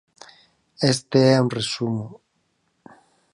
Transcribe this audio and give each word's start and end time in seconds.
Este 0.93 1.19
é 1.35 1.37
un 1.45 1.49
resumo. 1.57 2.05